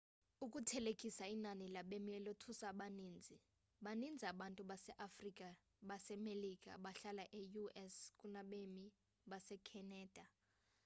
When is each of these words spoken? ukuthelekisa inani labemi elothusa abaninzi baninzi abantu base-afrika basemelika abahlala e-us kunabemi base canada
ukuthelekisa 0.45 1.23
inani 1.35 1.65
labemi 1.75 2.11
elothusa 2.19 2.65
abaninzi 2.73 3.35
baninzi 3.83 4.23
abantu 4.33 4.61
base-afrika 4.69 5.47
basemelika 5.87 6.69
abahlala 6.77 7.23
e-us 7.41 7.95
kunabemi 8.19 8.85
base 9.29 9.55
canada 9.69 10.23